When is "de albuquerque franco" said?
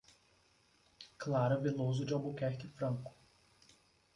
2.03-3.13